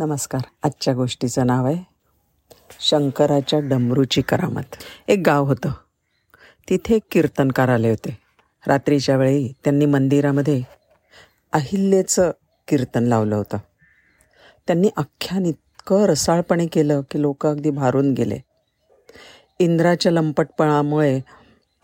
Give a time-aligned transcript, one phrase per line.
[0.00, 0.40] नमस्कार.
[0.62, 1.84] आजच्या गोष्टीचं नाव आहे
[2.80, 4.62] शंकराच्या डमरूची करामत.
[5.08, 5.70] एक गाव होतं.
[6.68, 8.18] तिथे एक कीर्तनकार आले होते.
[8.66, 10.62] रात्रीच्या वेळी त्यांनी मंदिरामध्ये
[11.52, 12.30] अहिल्येचं
[12.68, 13.56] कीर्तन लावलं होतं.
[14.66, 18.38] त्यांनी अख्ख्यान इतकं रसाळपणे केलं की लोक अगदी भारून गेले.
[19.58, 21.20] इंद्राच्या लंपटपणामुळे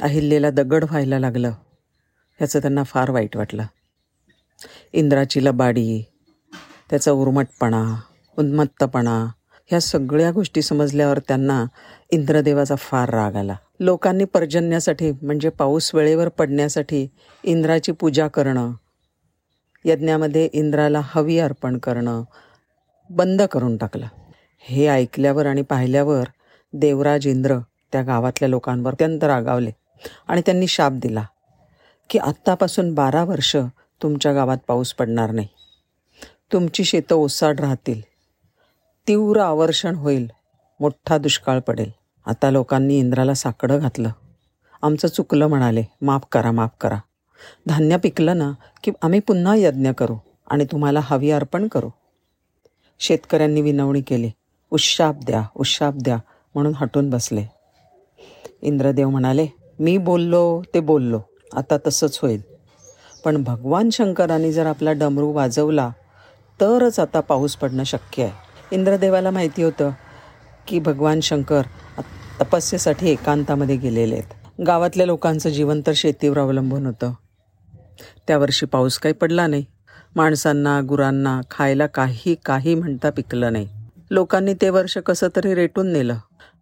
[0.00, 1.48] अहिल्येला दगड व्हायला लागलं.
[1.48, 3.66] ह्याचं त्यांना फार वाईट वाटलं.
[4.92, 6.04] इंद्राची लबाडी
[6.90, 8.00] त्याचा उर्मटपणा
[8.38, 9.26] उन्मत्तपणा
[9.66, 11.64] ह्या सगळ्या गोष्टी समजल्यावर त्यांना
[12.10, 13.56] इंद्रदेवाचा फार राग आला.
[13.80, 17.08] लोकांनी पर्जन्यासाठी म्हणजे पाऊस वेळेवर पडण्यासाठी
[17.44, 18.72] इंद्राची पूजा करणं
[19.84, 22.22] यज्ञामध्ये इंद्राला हवी अर्पण करणं
[23.10, 24.06] बंद करून टाकलं.
[24.58, 26.24] हे ऐकल्यावर आणि पाहिल्यावर
[26.72, 27.58] देवराज इंद्र
[27.92, 29.70] त्या गावातल्या लोकांवर अत्यंत रागावले
[30.28, 31.24] आणि त्यांनी शाप दिला
[32.10, 33.56] की आत्तापासून बारा वर्ष
[34.02, 35.48] तुमच्या गावात पाऊस पडणार नाही.
[36.52, 38.00] तुमची शेतं ओसाड राहतील.
[39.08, 40.30] तीव्र आवर्षण होईल.
[40.80, 41.90] मोठा दुष्काळ पडेल.
[42.26, 44.10] आता लोकांनी इंद्राला साकडं घातलं.
[44.82, 45.82] आमचं चुकलं म्हणाले.
[46.02, 46.98] माफ करा माफ करा.
[47.66, 48.52] धान्य पिकलं ना
[48.84, 50.16] की आम्ही पुन्हा यज्ञ करू
[50.50, 51.90] आणि तुम्हाला हवी अर्पण करू.
[52.98, 54.30] शेतकऱ्यांनी विनवणी केली.
[54.70, 56.16] उशाप द्या उशाप द्या
[56.54, 57.44] म्हणून हटून बसले.
[58.62, 59.46] इंद्रदेव म्हणाले
[59.78, 61.20] मी बोललो ते बोललो.
[61.56, 62.42] आता तसंच होईल.
[63.24, 65.90] पण भगवान शंकरांनी जर आपला डमरू वाजवला
[66.60, 68.32] तरच आता पाऊस पडणं शक्य आहे.
[68.70, 69.90] इंद्रदेवाला माहिती होतं
[70.68, 71.62] की भगवान शंकर
[72.40, 74.60] तपस्येसाठी एकांतामध्ये गेलेले आहेत.
[74.66, 77.12] गावातल्या लोकांचं जीवन तर शेतीवर अवलंबून होतं.
[78.26, 79.64] त्या वर्षी पाऊस काही पडला नाही.
[80.16, 83.68] माणसांना गुरांना खायला काही काही म्हणता पिकलं नाही.
[84.10, 86.16] लोकांनी ते वर्ष कसं तरी रेटून नेलं.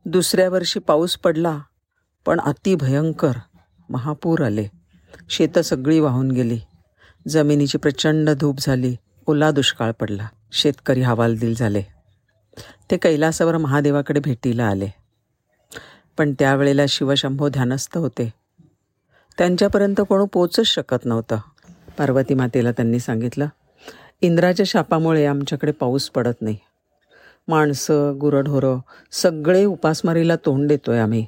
[0.07, 1.59] दुसऱ्या वर्षी पाऊस पडला
[2.27, 3.33] पण अति भयंकर
[3.91, 4.67] महापूर आले.
[5.31, 6.59] शेतं सगळी वाहून गेली.
[7.29, 8.97] जमिनीची प्रचंड धूप झाली.
[9.29, 10.29] ओला दुष्काळ पडला.
[10.53, 11.83] शेतकरी हवालदिल झाले.
[12.91, 14.89] ते कैलासावर महादेवाकडे भेटीला आले.
[16.19, 18.35] पण त्यावेळेला शिवशंभो ध्यानस्थ होते.
[19.39, 21.37] त्यांच्यापर्यंत कोण पोचच शकत नव्हतं.
[21.99, 23.47] पार्वती मातेला त्यांनी सांगितलं
[24.21, 26.57] इंद्राच्या शापामुळे आमच्याकडे पाऊस पडत नाही.
[27.49, 28.79] माणसं गुरढोरं
[29.13, 31.27] सगळे उपासमारीला तोंड देतो आहे आम्ही.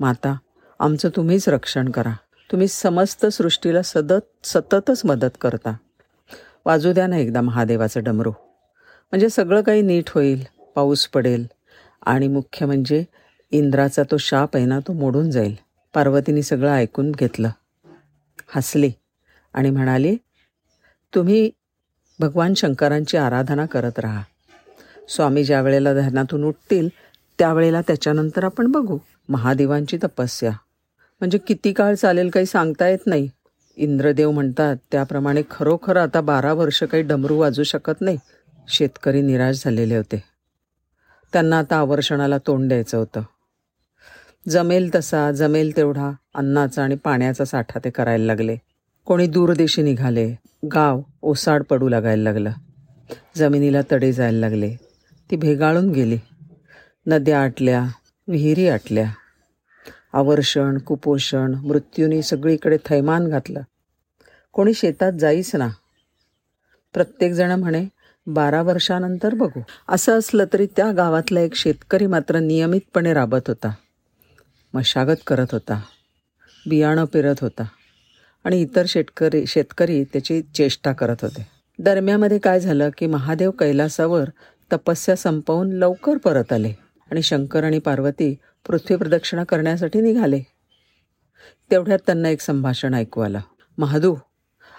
[0.00, 0.36] माता
[0.78, 2.12] आमचं तुम्हीच रक्षण करा.
[2.52, 5.76] तुम्ही समस्त सृष्टीला सदत सततच मदत करता.
[6.66, 8.30] वाजू द्या ना एकदा महादेवाचं डमरू.
[9.10, 10.44] म्हणजे सगळं काही नीट होईल
[10.74, 11.46] पाऊस पडेल.
[12.06, 13.04] आणि मुख्य म्हणजे
[13.50, 15.56] इंद्राचा तो शाप आहे ना तो मोडून जाईल.
[15.94, 17.48] पार्वतीने सगळं ऐकून घेतलं.
[18.48, 18.90] हसली
[19.54, 20.16] आणि म्हणाली
[21.14, 21.50] तुम्ही
[22.20, 24.22] भगवान शंकरांची आराधना करत राहा.
[25.08, 26.88] स्वामी ज्या वेळेला धरणातून उठतील
[27.38, 28.98] त्यावेळेला त्याच्यानंतर आपण बघू.
[29.28, 30.50] महादेवांची तपस्या.
[31.20, 33.30] म्हणजे किती काळ चालेल काही सांगता येत नाही.
[33.76, 38.16] इंद्रदेव म्हणतात त्याप्रमाणे खरोखर आता बारा वर्ष काही डमरू वाजू शकत नाही.
[38.68, 40.22] शेतकरी निराश झालेले होते.
[41.32, 43.22] त्यांना आता आवर्षणाला तोंड द्यायचं होतं.
[44.48, 48.56] जमेल तसा जमेल तेवढा अन्नाचा आणि पाण्याचा साठा ते करायला लागले.
[49.04, 50.34] कोणी दूरदेशी निघाले
[50.72, 52.50] गाव ओसाड पडू लागायला लागलं.
[53.36, 54.76] जमिनीला तडे जायला लागले.
[55.30, 56.18] ती भेगाळून गेली.
[57.06, 57.84] नद्या आटल्या
[58.28, 59.12] विहिरी आटल्या.
[60.12, 63.60] आवर्षण कुपोषण मृत्यूने सगळीकडे थैमान घातलं.
[64.52, 65.68] कोणी शेतात जाईच ना.
[66.94, 67.86] प्रत्येकजण म्हणे
[68.26, 69.60] बारा वर्षानंतर बघू.
[69.88, 73.74] असं असलं तरी त्या गावातला एक शेतकरी मात्र नियमितपणे राबत होता.
[74.74, 75.82] मशागत करत होता.
[76.68, 77.62] बियाणं पेरत होता.
[78.44, 81.46] आणि इतर शेतकरी शेतकरी त्याची चेष्टा करत होते.
[81.78, 84.28] दरम्यामध्ये काय झालं की महादेव कैलासावर
[84.72, 86.72] तपस्या संपवून लवकर परत आले.
[87.10, 88.34] आणि शंकर आणि पार्वती
[88.66, 90.40] पृथ्वी प्रदक्षिणा करण्यासाठी निघाले.
[91.70, 93.40] तेवढ्यात त्यांना एक संभाषण ऐकू आलं.
[93.78, 94.14] महादू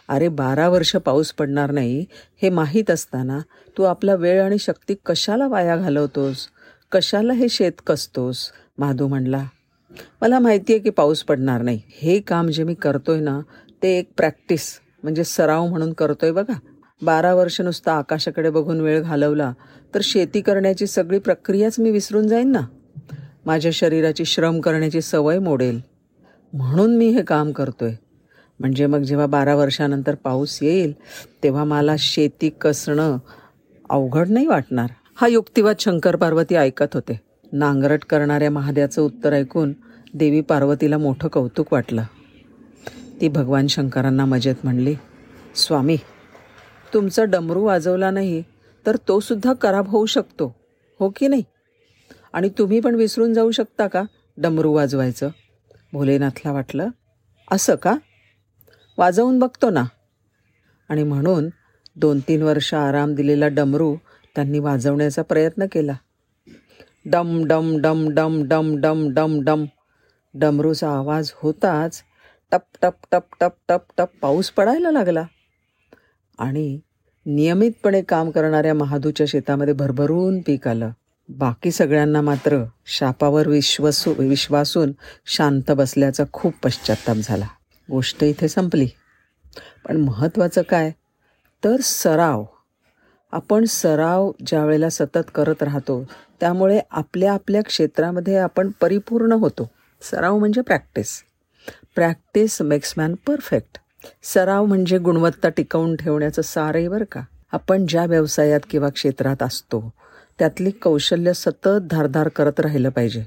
[0.09, 2.05] अरे बारा वर्ष पाऊस पडणार नाही
[2.41, 3.39] हे माहीत असताना
[3.77, 6.47] तू आपला वेळ आणि शक्ती कशाला वाया घालवतोस?
[6.91, 8.51] कशाला हे शेत कसतोस?
[8.77, 9.43] महादू म्हणला.
[10.21, 11.81] मला माहिती आहे की पाऊस पडणार नाही.
[11.87, 13.39] हे काम जे मी करतोय ना
[13.83, 16.59] ते एक प्रॅक्टिस म्हणजे सराव म्हणून करतोय बघा.
[17.01, 19.53] बारा वर्ष नुसता आकाशाकडे बघून वेळ घालवला
[19.95, 22.61] तर शेती करण्याची सगळी प्रक्रियाच मी विसरून जाईन ना.
[23.45, 25.79] माझ्या शरीराची श्रम करण्याची सवय मोडेल.
[26.53, 27.97] म्हणून मी हे काम करतो आहे
[28.59, 30.93] म्हणजे मग जेव्हा बारा वर्षानंतर पाऊस येईल
[31.43, 33.17] तेव्हा मला शेती कसणं
[33.89, 34.89] अवघड नाही वाटणार?
[35.15, 37.19] हा युक्तिवाद शंकर पार्वती ऐकत होते.
[37.51, 39.73] नांगरट करणाऱ्या महाद्याचं उत्तर ऐकून
[40.13, 42.03] देवी पार्वतीला मोठं कौतुक वाटलं.
[43.21, 44.95] ती भगवान शंकरांना मजेत म्हणली
[45.55, 45.97] स्वामी
[46.93, 48.41] तुमचा डमरू वाजवला नाही
[48.85, 50.55] तर तो सुद्धा खराब होऊ शकतो
[50.99, 51.43] हो की नाही?
[52.33, 54.03] आणि तुम्ही पण विसरून जाऊ शकता का?
[54.37, 55.29] डमरू वाजवायचं.
[55.93, 56.89] भोलेनाथला वाटलं
[57.51, 57.97] असं का?
[58.97, 59.83] वाजवून बघतो ना.
[60.89, 61.49] आणि म्हणून
[61.95, 63.95] दोन तीन वर्ष आराम दिलेला डमरू
[64.35, 65.93] त्यांनी वाजवण्याचा प्रयत्न केला.
[67.05, 69.65] डम डम डम डम डम डम डम डम.
[70.33, 72.01] डमरूचा आवाज होताच
[72.51, 75.23] टप टप टप टप टप टप पाऊस पडायला लागला.
[76.39, 76.79] आणि
[77.25, 80.89] नियमितपणे काम करणाऱ्या महादूच्या शेतामध्ये भरभरून पीक आलं.
[81.29, 84.91] बाकी सगळ्यांना मात्र शापावर विश्वसू विश्वासून
[85.25, 87.47] शांत बसल्याचा खूप पश्चाताप झाला.
[87.91, 88.87] गोष्ट इथे संपली.
[89.87, 90.91] पण महत्त्वाचं काय?
[91.63, 92.45] तर सराव.
[93.31, 96.05] आपण सराव ज्या वेळेला सतत करत राहतो
[96.39, 99.69] त्यामुळे आपल्या आपल्या क्षेत्रामध्ये आपण परिपूर्ण होतो.
[100.01, 101.23] सराव म्हणजे practice.
[101.95, 103.77] Practice makes man perfect.
[104.23, 107.21] सराव म्हणजे गुणवत्ता टिकवून ठेवण्याचं सारही बरं का?
[107.51, 109.93] आपण ज्या व्यवसायात किंवा क्षेत्रात असतो
[110.41, 113.25] त्यातली कौशल्य सतत धारधार करत राहिलं पाहिजे.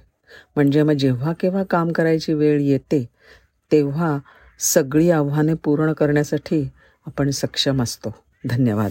[0.57, 3.09] म्हणजे मग जेव्हा केव्हा काम करायची वेळ येते
[3.73, 4.19] तेव्हा
[4.59, 6.69] सगळी आव्हाने पूर्ण करण्यासाठी
[7.07, 8.15] आपण सक्षम असतो.
[8.45, 8.91] धन्यवाद.